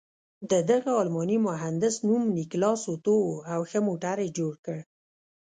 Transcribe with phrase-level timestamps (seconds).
[0.51, 4.77] د دغه الماني مهندس نوم نیکلاس اتو و او ښه موټر یې جوړ کړ.